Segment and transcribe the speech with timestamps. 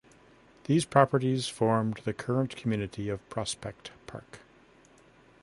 [0.63, 4.39] These properties formed the current community of Prospect Park.